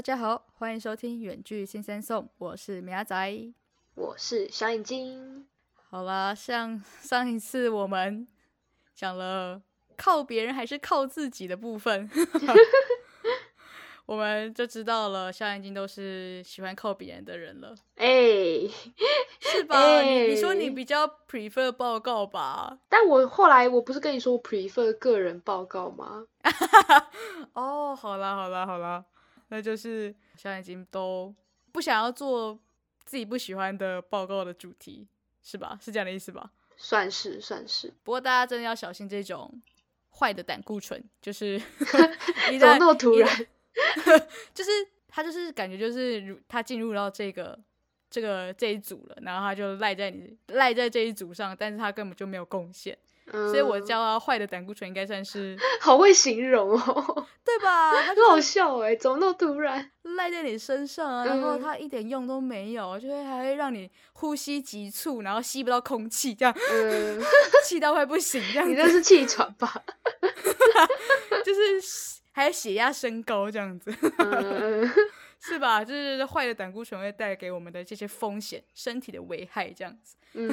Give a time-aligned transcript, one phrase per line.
[0.00, 3.52] 大家好，欢迎收听《远距新生颂》，我是苗仔，
[3.94, 5.46] 我是小眼睛。
[5.90, 8.26] 好啦，像上一次我们
[8.94, 9.60] 讲了
[9.98, 12.10] 靠别人还是靠自己的部分，
[14.08, 17.74] 我们就知道了小眼睛都是喜欢靠别人的人了。
[17.96, 18.06] 哎，
[19.38, 20.00] 是吧？
[20.00, 22.78] 你你说你比较 prefer 报告吧？
[22.88, 26.24] 但我后来我不是跟你说我 prefer 个人报告吗？
[27.52, 29.04] 哦，好啦好啦好啦。
[29.50, 31.32] 那就是小眼睛都
[31.70, 32.58] 不想要做
[33.04, 35.06] 自己不喜欢的报告的主题，
[35.42, 35.78] 是吧？
[35.80, 36.50] 是这样的意思吧？
[36.76, 37.92] 算是算是。
[38.02, 39.60] 不过大家真的要小心这种
[40.18, 43.46] 坏的胆固醇，就是 怎么那么突然？
[44.54, 44.70] 就是
[45.08, 47.58] 他就是感觉就是他进入到这个
[48.08, 52.96] 这个这一组了，然后他就赖在你赖在这一组上，但是他根本就没有贡献。
[53.30, 57.92] 所以我叫他坏的胆固醇，应该算是 好会形容哦， 对吧？
[58.02, 61.24] 很好笑哎，怎么那么突然赖在你身上啊？
[61.24, 66.54] 然后他一点用都没有，就会还会让你呼吸急促，然后吸不到空气，这样，
[67.64, 68.68] 气到快不行，这样。
[68.68, 69.82] 你这是气喘吧？
[71.44, 71.60] 就是
[72.32, 73.92] 还血压升高这样子。
[75.40, 75.82] 是吧？
[75.84, 80.48] 就是坏的胆固醇会带给我们的这些风险、身体的危害，这样子，嗯，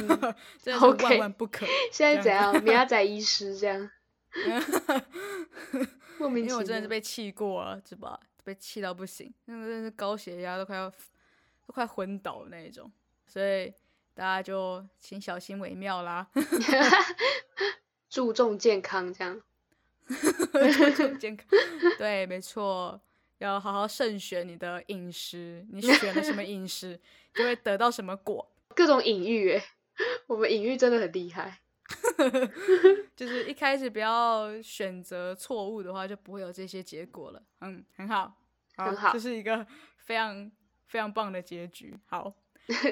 [0.62, 1.66] 真的是万万不可。
[1.92, 2.64] 现在怎样？
[2.64, 3.92] 米亚 仔医师这样，
[6.18, 6.50] 莫名其妙。
[6.50, 8.20] 因为我真的是被气过了，是吧？
[8.44, 12.90] 被气到不行，那个真是高血压都快要都快昏倒那一种，
[13.26, 13.74] 所以
[14.14, 16.26] 大家就请小心为妙啦。
[18.10, 19.42] 注重健康，这样。
[20.08, 21.46] 注重健康，
[21.98, 23.02] 对，没错。
[23.40, 27.00] 要好好慎选你的饮食，你选了什么 饮食，
[27.34, 28.48] 就会得到什么果。
[28.76, 29.64] 各种隐喻，哎，
[30.28, 31.62] 我们隐喻真的很厉害。
[33.16, 37.42] 就是一开始不要选择错误的话，就不会有这些结果了。
[37.62, 38.36] 嗯，很好，
[38.76, 39.66] 很好，这是一个
[39.98, 40.52] 非常
[40.88, 41.98] 非常棒的结局。
[42.06, 42.36] 好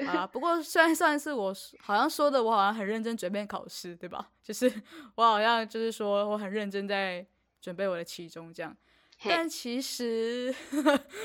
[0.08, 4.30] 啊，不过虽然算是我好像说的，我好像很认真准备考试，对吧？
[4.42, 4.72] 就是
[5.16, 7.26] 我好像就是说我很认真在
[7.60, 8.74] 准备我的期中这样。
[9.24, 10.54] 但其实，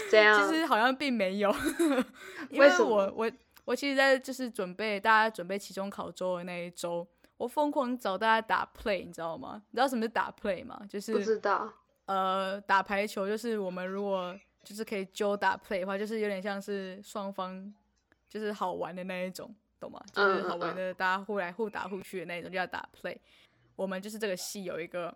[0.09, 1.53] 这样 其实好像并没有，
[2.50, 3.31] 因为我我
[3.66, 7.06] 我其实，在就是准备大家准备期中考周的那一周，
[7.38, 9.62] 我疯狂找大家打 play，你知道吗？
[9.72, 10.81] 你知道什么是打 play 吗？
[10.90, 11.72] 就是不知道。
[12.06, 17.73] 呃，打排球就是我们如果就是可以揪打 play 的话，就是有点像是双方
[18.29, 20.02] 就是好玩的那一种，懂吗？
[20.13, 23.18] 就是好玩的，大家互来互打互去的那种，就叫打 play。
[23.75, 25.13] 我们就是这个系有一个。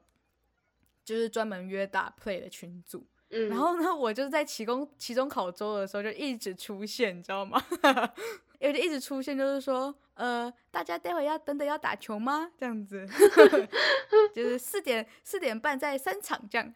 [1.05, 7.63] 就是专门约打 play 的群组，然后呢，我就是在期中期中考周的时候就一直出现，你知道吗？
[8.59, 12.49] 有点一直出现，就是说，呃，大家待会要等等要打球吗？
[12.57, 13.05] 这样子，
[14.33, 16.73] 就是四点四点半在三场这样。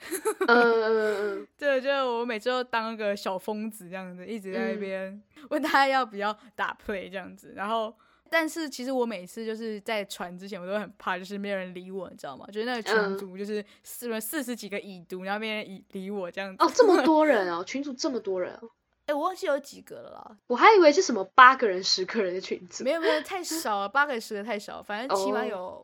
[0.47, 5.19] 嗯嗯嗯， 对，就我每次都当个小疯子这样子，一直在那边
[5.49, 7.91] 问大家要不要打 play 这样子，然后。
[8.29, 12.45] 但是其实我每次就是在传之前，我都很怕，就是没有人理我，你知道吗？
[12.47, 16.63] 就是那个群主就是四四十几个已读，然后没人理理我这样子。
[16.63, 18.69] 哦，这么 多人哦，群主这么多人哦。
[19.05, 20.37] 哎，我忘记有几个了啦。
[20.47, 22.83] 我还以为是什么八个人、十个人的群组。
[22.83, 25.83] 没有没有，太少了，八个人十个太少，反正起码有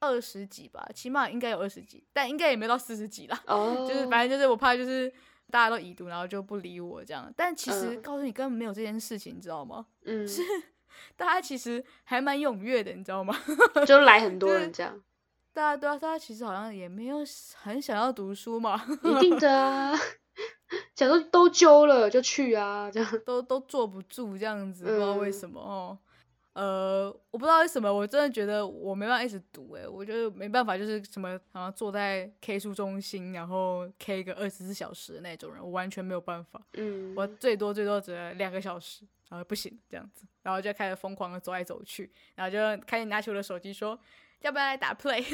[0.00, 3.40] 二十几吧，起码应该有二十几，但应该也没有到四十几啦。
[3.46, 3.86] 哦。
[3.88, 5.08] 就是反正就是我怕就是
[5.50, 7.32] 大家都已读，然后就不理我这样。
[7.36, 9.86] 但其实告诉你根本没有这件事情，你知道吗？
[10.02, 10.26] 嗯。
[10.26, 10.42] 是。
[11.16, 13.34] 大家其实还蛮踊跃的，你知道吗？
[13.86, 15.00] 就来很多人这样。
[15.52, 17.18] 大家对啊，大家其实好像也没有
[17.54, 18.84] 很想要读书嘛。
[19.02, 19.92] 一定的啊，
[20.94, 25.98] 假如都揪了就去啊，这样都都坐不住这样子，不知道为什么哦。
[26.54, 36.60] 呃，我不知道为什么，我真的觉得我没办法一直读，诶，我觉得没办法，就是什么好像坐在 K 书中心，然后 K 个二十四小时的那种人，我完全没有办法。
[36.74, 39.04] 嗯，我最多最多只能两个小时。
[39.30, 43.98] 然后不行这样子，然后就开始疯狂的走来走去，然后就开始拿起我的手机说，
[44.42, 45.24] 要不要来打 play？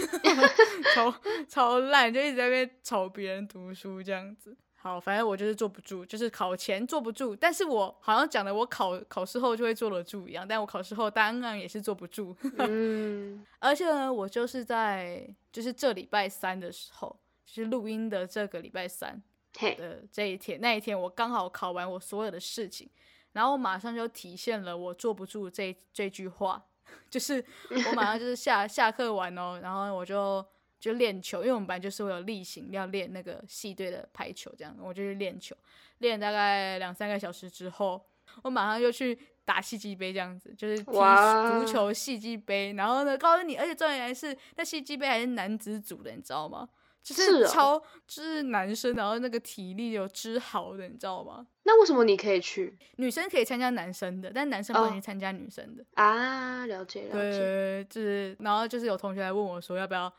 [0.94, 1.14] 超
[1.46, 4.56] 超烂，就一直在那边吵别人读书这样子。
[4.82, 12.35] 好，反正我就是坐不住，就是考前坐不住，但是我好像讲的我考考试后就会坐得住一样，但我考试后当然也是坐不住。
[12.56, 19.23] 嗯， 而且呢，我就是在就是这礼拜三的时候，就是录音的这个礼拜三
[19.53, 22.88] 的这一天，那一天我刚好考完我所有的事情。
[23.33, 26.65] 然后我马上就体现了我坐不住这这句话，
[27.09, 27.44] 就是
[27.87, 30.44] 我马上就是下下课完哦，然后我就
[30.81, 35.55] 就练球，因为我们班就是会有例行要练那个系队的排球，这样我就去练球，
[35.99, 38.03] 练大概两三个小时之后，
[38.43, 46.69] 我马上就去打戏剧杯，这样子就是踢足球戏剧杯，然后呢告诉你，而且重点还是那戏剧杯还是男子组的，你知道吗？
[47.03, 51.47] 就是超就是男生，然后那个体力有之好的，你知道吗？
[51.62, 55.83] 那为什么你可以去女生可以参加男生的，但男生不能哦去参加女生的。
[55.94, 56.67] 啊？
[56.67, 60.12] 了解了对，就是然后就是有同学来问我说要不要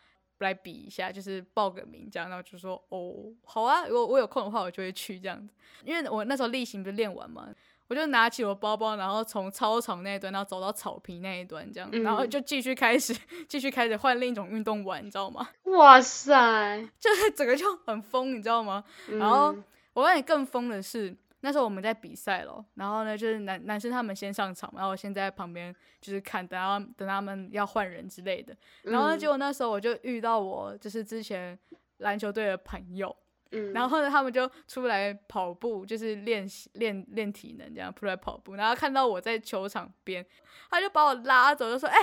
[0.43, 5.53] 来比一下，就是报个名这样，然后就说哦好啊，如果我有空的话我就会去这样子，
[5.83, 7.47] 因为我那时候例行不是练完嘛。
[7.87, 13.13] 我就拿起我包包，然后从操场那一端，然后走到草坪那一端，这样，然后嗯就继续开始，
[13.49, 15.49] 继续开始换另一种运动玩，你知道吗？
[15.77, 18.81] 哇塞，就是整个就很疯，你知道吗？
[19.09, 19.61] 然后嗯
[19.91, 28.55] 我让你更疯的是，那时候我们在比赛咯，然后呢，就是男男生他们先上场，然后我先在旁边就是看，等他等他们要换人之类的。
[28.83, 31.57] 然后呢，嗯结果那时候我就遇到我就是之前
[31.97, 33.15] 篮球队的朋友，
[33.51, 38.55] 嗯，然后呢，他们就出来跑步，就是练习练练体能，这样出来跑步。
[38.55, 40.25] 然后看到我在球场边，
[40.69, 41.97] 他就把我拉走，就说：“哎、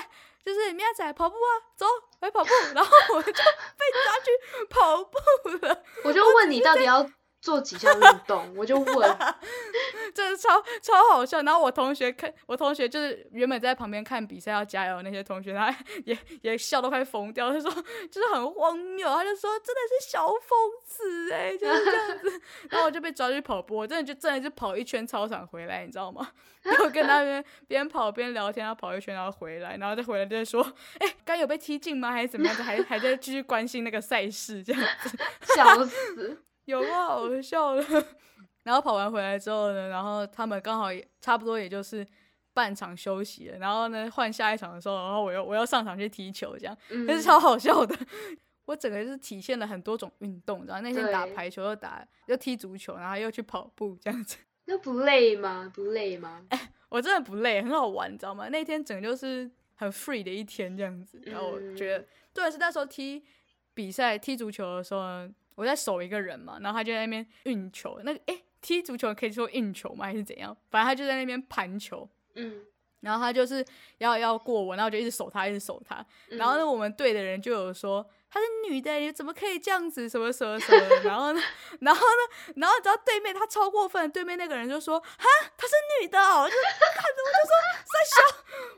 [0.45, 1.87] 就是米亚仔跑步啊，走
[2.21, 5.83] 来跑步。”然后我就 被抓去跑步了。
[6.05, 7.03] 我就问你到底要
[7.41, 9.19] 做几项运动，我就问，
[10.15, 11.41] 真的超超好笑。
[11.43, 15.75] 然后我同学看，我同学就是原本在旁边看比赛要加油的那些同学，他
[16.05, 17.53] 也也笑都快疯掉。
[17.53, 17.71] 他说
[18.11, 22.41] 就是很荒谬，他就说真的是小疯子哎、就是这样子。
[22.71, 26.29] 然后我就被抓去跑步，我真的就真的就跑一圈操场回来，你知道吗？
[26.65, 30.61] 就跟他边边跑边聊天，然后跑一圈，然后回来，然后再回来再说，
[30.99, 32.11] 哎、刚有被踢进吗？
[32.13, 32.63] 还是怎么样子？
[32.63, 35.17] 还还在继续关心那个赛事这样子。
[35.55, 37.85] 笑死，有个好笑的。
[38.65, 42.07] 然后跑完回来之后呢，然后他们刚好也差不多也就是
[42.53, 47.97] 半场休息了，然后呢换下一场的时候，然后我又我要上场去踢球，这样，嗯可是超好笑的。
[48.67, 54.37] 我整个就是体现了很多种运动，然后那天打排球又打又踢足球，然后又去跑步这样子，
[54.67, 55.73] 那不累吗？
[55.75, 56.45] 不累吗？
[56.91, 58.51] 我真的不累，很好玩，你知道吗？
[58.51, 62.05] 那天整个就是很 free 的一天这样子，然后我觉得，
[62.35, 63.25] 对，是那时候踢
[63.73, 70.05] 比赛踢足球的时候呢，我在守一个人嘛，然后他就在那边运球，那个诶，踢足球可以说运球吗？
[70.05, 70.57] 还是怎样？
[70.71, 72.63] 反正他就在那边盘球，嗯，
[73.01, 73.65] 然后他就是
[73.99, 76.07] 要要过我，然后我就一直守他，一直守他。
[76.29, 80.09] 然后呢，我们队的人就有说她是女的，你怎么可以这样子？
[80.09, 80.97] 什么什么什么？
[81.03, 81.41] 然后呢，
[81.81, 85.25] 然后呢，然后你知道对面她超过分，对面那个人就说哈，
[85.57, 87.53] 她是女的哦，我就看着我就说
[87.85, 88.23] 在笑，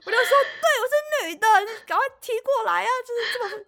[0.07, 2.89] 我就说对，我是女的，你赶快踢过来啊！
[3.07, 3.67] 就是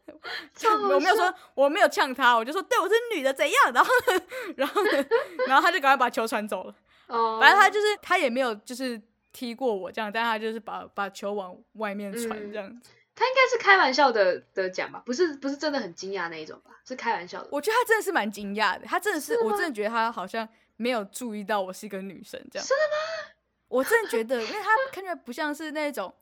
[0.54, 3.72] 这么， 我没有说我没有呛她，我就说对，我是女的，怎样？
[3.72, 4.22] 然后呢，
[4.56, 5.04] 然后呢，
[5.48, 6.74] 然后他就赶快把球传走了。
[7.08, 9.00] 哦，反正他就是他也没有就是
[9.32, 12.90] 踢过我这样，但他就是把把球往外面传嗯这样子。
[13.22, 17.48] 他应该是开玩笑的的讲吧，不是不是真的很惊讶那一种吧，是开玩笑的。
[17.52, 22.66] 我觉得他真的是蛮惊讶的，他真的是，是我真的觉得他好像没有注意到我是一个女生这样。
[22.66, 23.32] 真的吗？
[23.68, 26.12] 我真的觉得，因为他看起来不像是那种，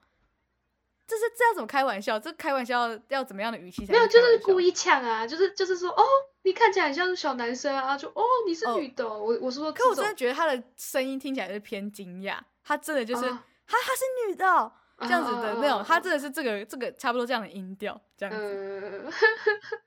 [1.07, 2.19] 这是这要怎么开玩笑？
[2.19, 4.69] 这开玩笑要怎么样的语气才没有，就是故意。
[4.69, 6.05] 意呛啊，就是就是说，哦，
[6.43, 19.11] 你看起来很像小男生啊，就哦，你是哦女的哦、我我是说，可我真的觉得他的声音听起来是偏惊讶，他真的就是，哦他她是女的哦、这样子的那种，他真的，是这个这个差不多这样的音调，这样子。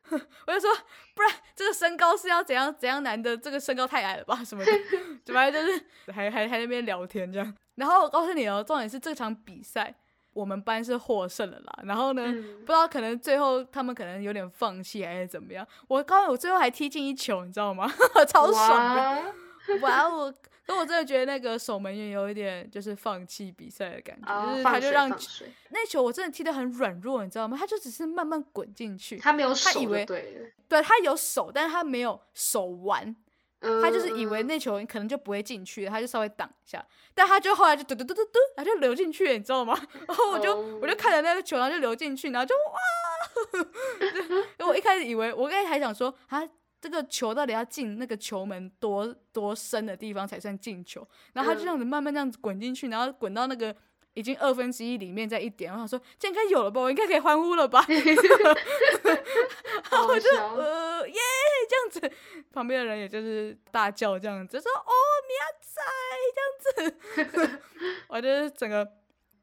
[0.09, 0.69] 嗯， 我就说，
[1.13, 3.37] 不然这个身高是要怎样怎样男的？
[3.37, 4.71] 这个身高太矮了吧，什么的，
[5.33, 7.55] 反正就是还还还在那边聊天这样。
[7.75, 9.93] 然后我告诉你哦，重点是这场比赛
[10.33, 11.79] 我们班是获胜了啦。
[11.83, 15.65] 然后呢，嗯不知道可能最后他们可能有点放弃还是怎么样。
[15.87, 17.87] 我刚我最后还踢进一球，你知道吗？
[18.27, 19.77] 超爽的！
[19.81, 20.33] 哇，哇，我
[20.65, 25.09] 可我真的觉得那个守门员有一点就是放弃比赛的感觉，就是他就让，
[25.71, 27.57] 那球我真的踢得很软弱，你知道吗？
[27.59, 29.17] 他就只是慢慢滚进去。
[29.17, 33.13] 他没有手他以为对，对他有手，但是他没有手完，
[33.59, 39.77] 他就是以为嗯那球可能就不会进去，他就稍微挡一下，但他就后来就嘟嘟嘟嘟嘟，然后就流进去了，你知道吗？
[40.07, 42.79] 然后我就、我就哦看着那个球，然后就流进去，然后就哇！
[44.65, 46.41] 我一开始以为，我刚才还想说啊。
[46.83, 51.07] 这个球到底要进那个球门多多深的地方才算进球？
[51.31, 53.73] 然后他就这样子慢慢这样子滚进去，然后滚到那个
[54.15, 57.85] 已经二分之一里面再一点，我想说这样应该有了吧，我应该可以欢呼了吧？
[57.89, 57.97] 然
[60.01, 61.15] 后我就，呃耶
[61.69, 62.11] 这样子，
[62.51, 64.91] 旁边的人也就是大叫这样子，说哦
[65.29, 65.81] 米亚仔
[66.35, 66.41] 这
[66.83, 66.91] 样
[67.47, 67.61] 子，
[68.09, 68.85] 我就是整个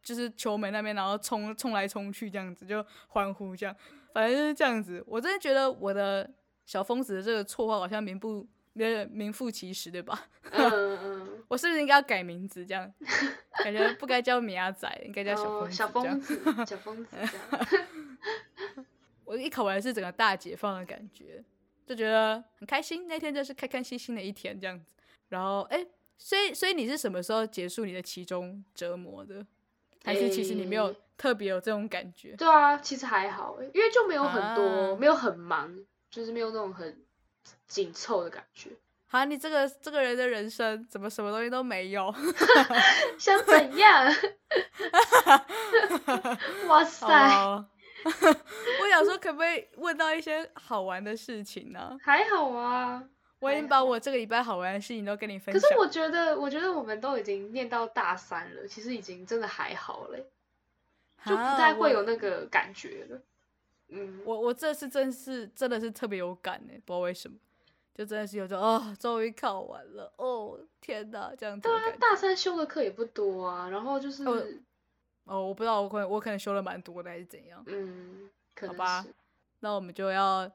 [0.02, 3.74] 就是球门那边，然后冲冲来冲去这样子就欢呼这样，
[4.12, 5.02] 反正就是这样子。
[5.06, 6.28] 我真的觉得我的
[6.70, 10.28] 小疯子的这个绰号好像名不名名副其实对吧？
[10.52, 12.88] 嗯嗯我是不是应该要改名字这样？
[13.64, 17.66] 感觉不该叫米亚仔，应该叫嗯，小哦，疯子小疯子， 小疯
[18.06, 18.84] 子，
[19.26, 21.42] 我一考完是整个大解放的感觉，
[21.84, 23.08] 就觉得很开心。
[23.08, 24.94] 那天就是开开心心的一天这样子。
[25.28, 25.84] 然后，哎、
[26.16, 29.44] 所以所以你是什么时候结束你的其中折磨的？
[30.04, 32.36] 还是其实你没有特别有这种感觉？
[32.36, 35.76] 对啊，其实还好欸，因为就没有很多，啊没有很忙，
[36.10, 37.04] 就是没有那种很
[37.66, 38.70] 紧凑的感觉。
[39.10, 42.14] 啊，你这个这个人的人生怎么什么东西都没有？
[43.18, 44.14] 想怎样？
[46.68, 47.06] 哇塞！
[48.04, 51.98] 我想说，可不可以问到一些好玩的事情呢？
[52.02, 53.02] 还好啊，
[53.40, 55.60] 我已经把我这个礼拜好玩的事情都跟你分享。
[55.60, 60.24] 可是我觉得，我觉得我们都已经念到大三了，其实已经真的还好嘞，
[61.26, 63.20] 就不太会有那个感觉了。
[63.90, 67.36] 嗯，我我这次真是真的是特别有感呢，不知道为什么。
[67.92, 71.68] 就真的是有种哦，终于考完了哦，天哪，这样子。
[71.68, 74.24] 对啊，大三修的课也不多啊，然后就是
[75.24, 77.62] 哦，我不知道，我可能我可能修了蛮多的，还是怎样？
[77.66, 79.04] 嗯，好吧，
[79.58, 80.50] 那我们就要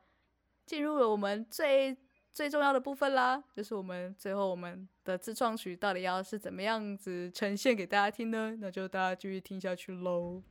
[0.66, 1.96] 进入了我们最
[2.32, 8.58] 最重要的部分啦，就是我们最后我们的自创曲到底要是怎么样子呈现给大家听呢？
[8.60, 10.42] 那就大家继续听下去喽。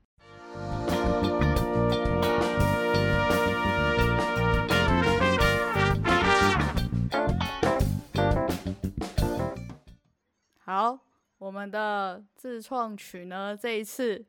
[10.65, 10.99] 好，
[11.37, 14.25] 我们的自创曲呢，这一次，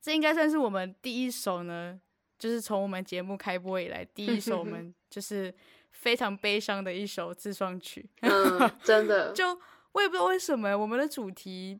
[0.00, 2.00] 这应该算是我们第一首呢，
[2.38, 5.54] 就是从我们节目开播以来第一首我 们就是
[5.90, 8.08] 非常悲伤的一首自创曲。
[8.22, 9.32] 嗯，真的。
[9.36, 9.46] 就
[9.92, 11.78] 我也不知道为什么，我们的主题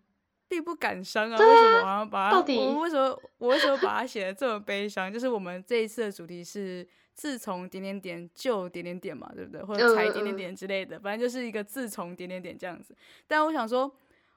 [0.48, 1.38] 并不感伤啊。
[1.38, 2.38] 为什么我要把它？
[2.38, 5.12] 我为什么我为什么把它写的这么悲伤？
[5.12, 6.86] 就是我们这一次的主题是。
[7.16, 9.62] 自从点点点就点点点嘛，对不对？
[9.62, 12.92] 或者才点点点之类的，反正就是一个自从点点点这样子。
[13.28, 13.88] 但我想说，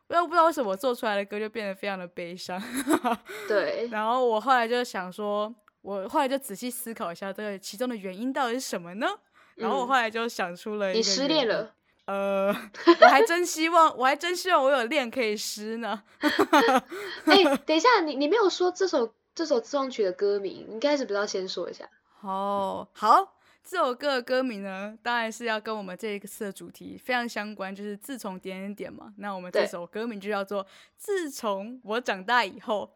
[0.09, 2.61] 我又不知道为什么做出来的歌就变得非常的悲伤。
[3.49, 3.87] 对。
[3.91, 9.07] 然后我后来就想说，我后来就仔细思考一下，这个其中的原因到底是什么呢？
[9.55, 11.73] 然后我后来就想出了，你失恋了？
[12.07, 12.47] 呃，
[13.01, 16.01] 我还真希望，我还真希望我有练可以失呢。
[17.25, 21.87] 哎，等一下，你你没有说这首这首自创曲的歌名，应该是不是要先说一下？
[22.21, 29.13] 哦，好，这首歌的歌名呢，当然是要跟我们这一次的主题非常相关，就是自从点点点嘛。
[29.17, 30.63] 那我们这首歌名就叫做
[30.95, 32.89] 《自从我长大以后》，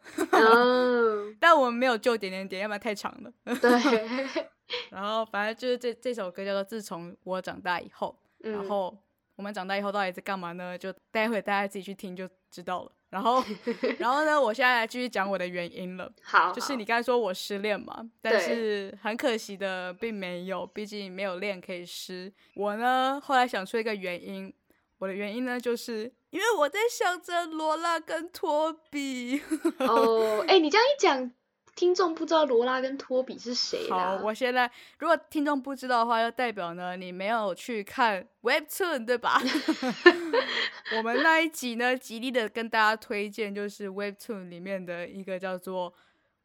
[1.40, 3.32] 但我们没有就点点点，要不然太长了。
[3.60, 3.70] 对。
[4.90, 8.98] 然后反正就是这这首歌叫做《自从我长大以后》，然后
[9.36, 10.78] 我们长大以后到底在干嘛呢？
[10.78, 12.92] 就待会大家自己去听就知道了。
[13.10, 13.44] 然后，
[14.00, 14.40] 然后呢？
[14.42, 16.10] 我现在来继续讲我的原因了。
[16.24, 22.32] 好，就是你刚才说我失恋嘛，但是很可惜的，并没有，毕竟没有恋可以失。
[22.56, 24.54] 我呢，后来想出一个原因，
[24.98, 29.42] 我的原因呢，就是因为我在想着罗拉跟托比。
[29.80, 31.34] 哦，哎，你这样一讲。
[31.76, 39.42] 听众不知道罗拉跟托比是谁好，我现在如果听众不知道的话，就代表呢你没有去看 Webtoon 对吧？
[40.98, 45.92] 我们那一集呢，极力的跟大家推荐，就是 Webtoon 里面的一个叫做《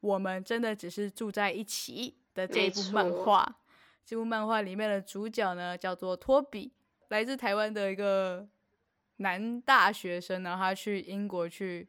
[0.01, 3.59] 我们真的只是住在一起》的这一部漫画。
[4.05, 6.73] 这部漫画里面的主角呢，叫做托比，
[7.09, 8.47] 来自台湾的一个
[9.17, 11.89] 男大学生呢，他去英国去，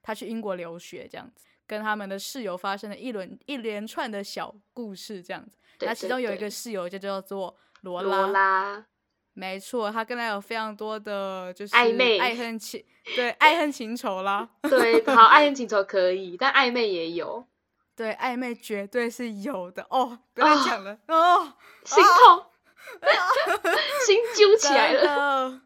[0.00, 1.46] 他去英国留学这样子。
[1.66, 5.58] 跟他们的室友发生了一轮一连串的小故事，这样子。
[5.80, 8.08] 那其中有一个室友就叫做罗拉。
[8.08, 8.86] 罗拉，
[9.34, 14.48] 没错，他跟他有非常多的就是暧昧、爱恨情，对，爱恨情仇啦。
[14.62, 17.46] 对，好，爱恨情仇可以，但暧昧也有。
[17.94, 20.18] 对，暧昧绝对是有的哦。
[20.34, 21.54] 不要讲了哦，
[21.84, 22.46] 心痛。
[24.06, 25.60] 心揪起来了，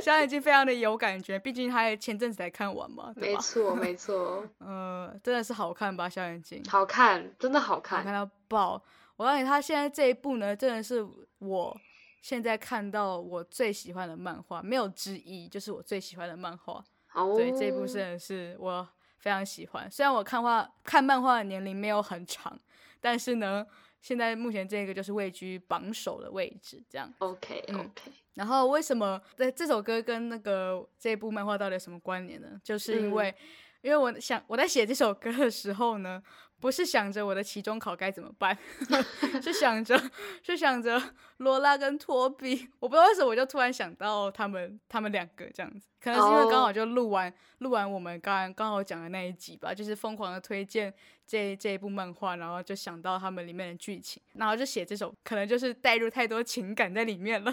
[0.00, 6.08] 现在已经非常的有感觉，毕竟他前阵子才看完嘛，没错没错， 呃，真的是好看吧？
[6.08, 8.82] 小眼睛，好看，真的好看，好看到爆！
[9.16, 11.06] 我告诉你，他现在这一部呢，真的是
[11.38, 11.80] 我
[12.20, 16.82] 现在看到我最喜欢的漫画，没有之一，就是我最喜欢的漫画。
[17.12, 18.86] 哦，对，这一部真的是我
[19.18, 19.90] 非常喜欢。
[19.90, 22.58] 虽然我看画看漫画的年龄没有很长，
[23.00, 23.66] 但是呢。
[24.02, 27.10] 现在目前这个就是位居榜首的位置，这样。
[27.20, 28.12] OK OK。
[28.34, 32.60] 然后为什么这这首歌跟那个这部漫画到底有什么关联呢？
[32.62, 33.34] 就是因为，
[33.80, 36.22] 因为我想我在写这首歌的时候呢。
[36.62, 38.56] 不是想着我的期中考该怎么办，
[39.42, 40.00] 是想着
[40.44, 41.02] 是想着
[41.38, 50.94] 罗拉跟托比，我不知道为什么我就突然想到他们他们两个这样子，可能是因为刚好就录完录完我们刚刚好讲的那一集吧，就是疯狂的推荐
[51.26, 57.52] 这这一部漫画，然后就想到他们里面的剧情，然后就写这首，可能就是带入太多情感在里面了，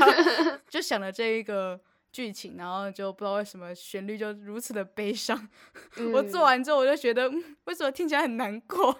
[0.68, 1.80] 就想了这一个。
[2.16, 5.36] 剧情，然后就不知道为什么旋律就如此的悲伤。
[6.14, 7.30] 我做完之后，我就觉得
[7.64, 8.98] 为什么听起来很难过。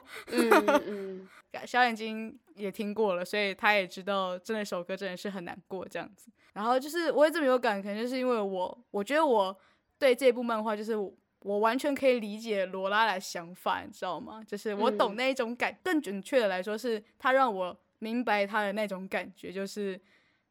[1.67, 6.31] 小眼睛也听过了，所以他也知道这首歌真的是很难过这样子。
[6.53, 9.59] 然后就是我也这么有感，可能就是因为我我觉得我
[9.99, 14.45] 对这部漫画就是我完全可以理解罗拉的想法，你知道吗？
[14.47, 19.99] 就是我懂那一种感，更准确的来说，是他让我明白他的那种感觉，就是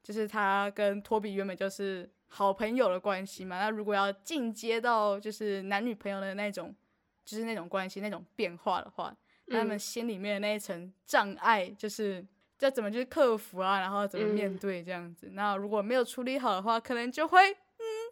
[0.02, 3.60] 就是他跟托比原本就是好朋友的关系嘛。
[3.60, 6.75] 那如果要进阶到就是男女朋友的那种，
[7.24, 9.15] 就是那种关系那种变化的话，
[9.50, 12.25] 他们心里面的那一层障碍，就是
[12.60, 15.29] 要怎么去克服啊，然后怎么面对这样子。
[15.34, 17.55] 那如果没有处理好的话，可能就会嗯。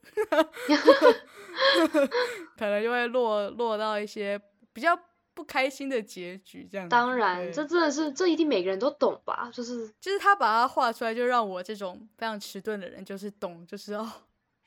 [2.57, 4.39] 可能就会落落到一些
[4.73, 4.97] 比较
[5.33, 6.87] 不开心的结局，这样。
[6.87, 9.49] 当然，这真的是这一定每个人都懂吧？
[9.53, 14.09] 就是就是他把它画出来，就让我这种非常迟钝的人就是懂，就是哦，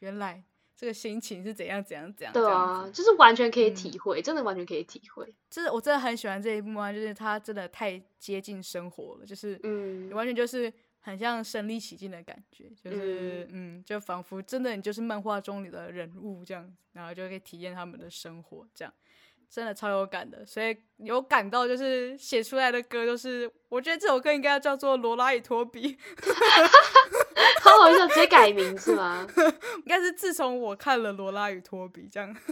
[0.01, 0.43] 原来
[0.77, 2.33] 这个心情是怎样怎样怎样。
[2.33, 5.35] 对啊，就是完全可以体会，真的完全可以体会。
[5.49, 10.73] 就是我真的很喜欢这一部啊，就是他真的太接近生活了，就是嗯，完全就是。
[10.99, 18.93] 很像身临其境的感觉，就是嗯，就仿佛真的你就是漫画中里的人物这样子，然后就可以体验他们的生活，这样
[19.49, 20.45] 真的超有感的。
[20.45, 25.95] 所以有感到就是写出来的歌，就是我觉得这首歌应该要叫做《罗拉与托比》，
[27.63, 29.27] 好好笑，直接改名是吗？
[29.77, 32.37] 应该是自从我看了《罗拉与托比》这样。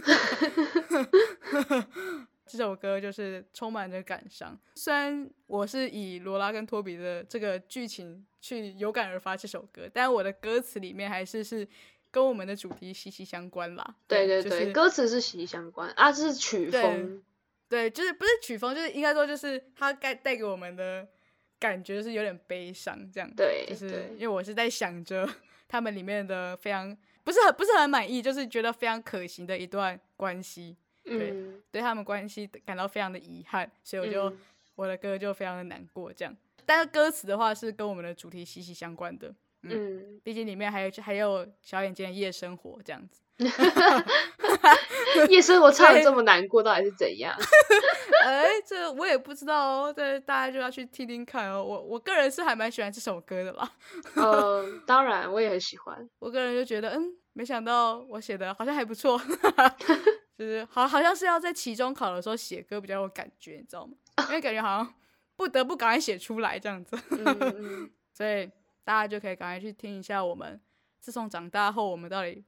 [2.47, 11.67] 这首歌就是充满着感伤，虽然我是以罗拉跟托比的这个剧情去有感而发这首歌，但我的歌词里面还是是
[12.15, 13.95] 跟我们的主题息息相关啦。
[14.07, 17.21] 对对对，歌词是息息相关啊，这是曲风，
[17.67, 21.05] 对，就是不是曲风，就是应该说就是它该带给我们的
[21.59, 23.29] 感觉是有点悲伤这样。
[23.35, 25.29] 对，就是因为我是在想着
[25.67, 26.95] 他们里面的非常
[27.25, 30.77] 不是很不是很满意，就是觉得非常可行的一段关系。
[31.03, 31.35] 对，
[31.69, 34.33] 对他们关系感到非常的遗憾，所以我就
[34.75, 36.33] 我的歌就非常的难过这样。
[36.65, 39.35] 但是歌词的话是跟我们的主题息息相关的，
[39.69, 43.21] 嗯，毕竟里面还有还有小眼睛的夜生活这样子。
[45.29, 47.35] 夜生活唱的这么难过，到底是怎样？
[48.23, 51.63] 哎，这我也不知道哦，这大家就要去听听看哦。
[51.63, 53.71] 我我个人是还蛮喜欢这首歌的啦。
[54.15, 56.09] 嗯，当然我也很喜欢。
[56.19, 59.19] 我个人就觉得，嗯，没想到我写的好像还不错。
[60.37, 63.93] 就是好，好像是要在期中考的时候写歌比较有感觉，你知道吗？
[64.29, 64.93] 因为感觉好像
[65.35, 66.97] 不得不赶快写出来这样子，
[68.13, 68.49] 所以
[68.85, 70.57] 大家就可以赶快去听一下我们
[71.01, 72.41] 自从长大后我们到底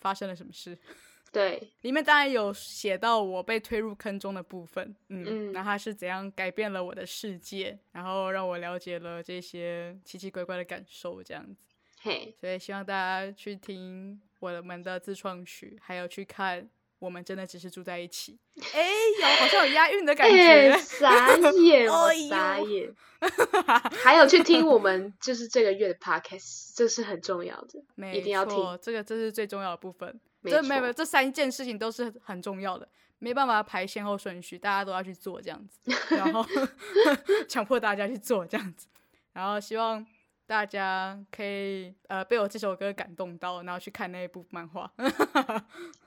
[0.00, 0.78] 发生了什么事。
[1.30, 11.62] 对，里面当然有写到我被推入坑中的部分，嗯，那他是怎样改变了我的世界，然后让我了解了这些奇奇怪怪的感受，这样子。
[12.00, 16.68] 嘿，所以希望大家去听我们的自创曲，还有去看。
[17.00, 18.38] 我们真的只是住在一起，
[18.72, 18.80] 哎，
[19.20, 22.94] 有好像有押韵的感觉，傻眼， 我傻眼。
[24.04, 28.56] 还有去听我们就是这个月的 podcast，这是很重要的，一定要听。
[28.80, 36.46] 这个这是最重要的部分，这没有没有，这三件事情都是很重要的，没办法排先后顺序，大家都要去做这样子， 然后
[37.48, 38.86] 强迫大家去做这样子，
[39.34, 40.06] 然后希望
[40.46, 44.90] 大家可以呃被我这首歌感动到，然后去看那一部漫画，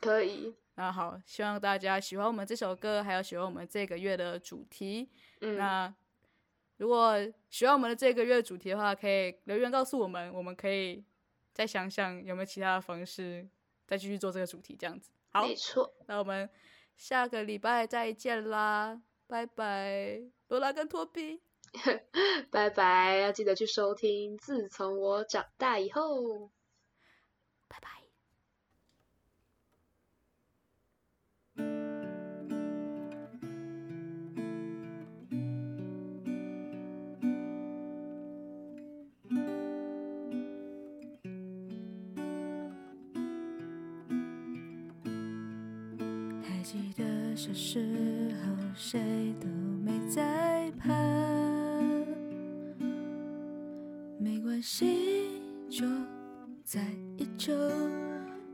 [0.01, 0.53] 可以。
[0.75, 5.07] 那好，希望大家喜欢我们这首歌，还有喜欢我们这个月的主题。
[5.39, 5.93] 那
[6.77, 7.15] 如果
[7.51, 11.03] 喜欢我们的这个月主题的话，可以留言告诉我们，我们可以
[11.53, 13.47] 再想想有没有其他的方式
[13.85, 15.11] 再继续做这个主题，这样子。
[15.31, 15.93] 好，没错。
[16.07, 16.49] 那我们
[16.97, 21.39] 下个礼拜再见啦，拜拜，罗拉跟托比，
[22.49, 24.35] 拜拜，要记得去收听。
[24.39, 26.49] 自从我长大以后。
[46.63, 49.47] 还记得小时候，谁都
[49.83, 50.93] 没在怕，
[54.17, 55.85] 没关系，就
[56.63, 56.81] 在
[57.17, 57.53] 一周，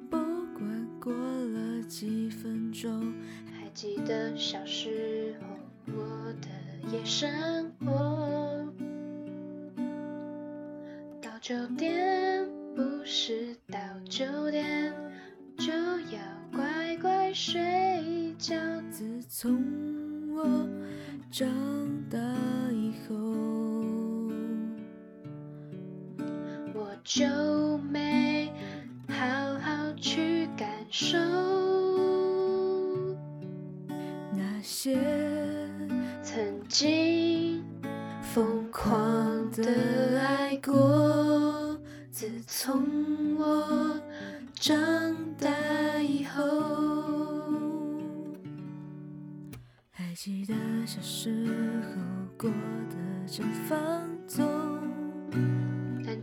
[0.10, 0.18] 不
[0.58, 3.14] 管过了几分钟。
[3.46, 6.48] 还记得小时候我的
[6.92, 8.74] 夜生活，
[11.22, 12.44] 到九点
[12.76, 13.78] 不是到
[14.10, 14.92] 九点
[15.60, 16.20] 就要
[16.52, 17.69] 乖乖睡。
[19.42, 19.56] 从
[20.36, 20.68] 我
[21.32, 21.48] 长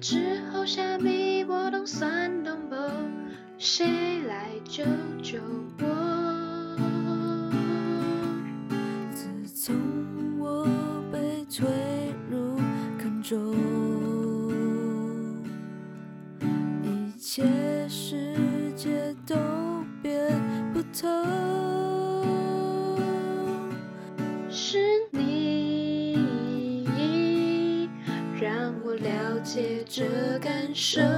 [0.01, 2.77] 之后虾米我拢算懂不？
[3.59, 4.85] 谁来救
[5.23, 5.39] 救
[5.81, 6.06] 我？
[30.89, 31.16] 这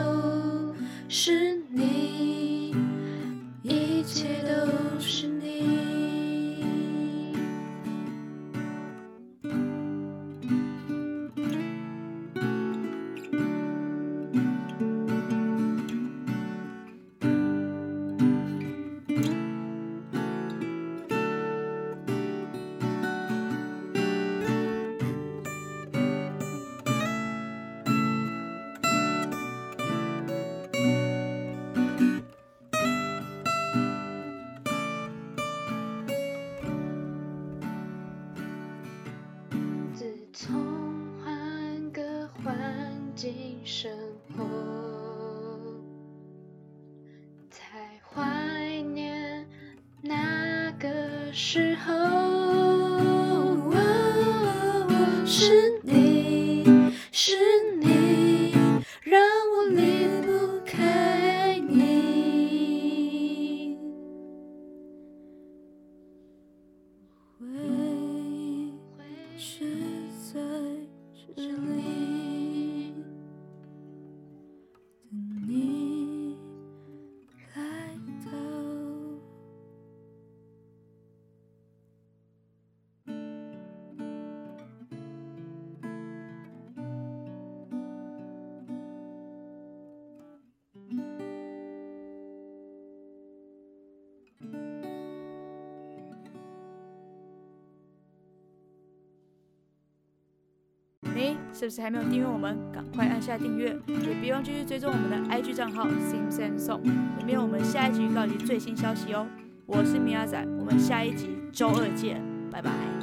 [43.71, 43.93] 生
[44.35, 44.43] 活，
[47.51, 49.47] 太怀念
[50.01, 50.89] 那个
[51.35, 51.93] 时候。
[55.27, 55.98] 是你，
[101.59, 102.57] 是不是还没有订阅我们？
[102.73, 109.27] 赶快按下订阅，也别忘继续追踪我们的 IG 账号 Sim Sam Song，里面有我们下一集预告及最新消息哦。
[109.67, 112.98] 我是米亚仔，我们下一集周二见，拜拜。